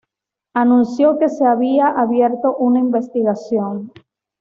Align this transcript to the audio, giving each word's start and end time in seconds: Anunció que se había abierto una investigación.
Anunció 0.55 1.19
que 1.19 1.29
se 1.29 1.45
había 1.45 1.85
abierto 1.87 2.55
una 2.57 2.79
investigación. 2.79 3.91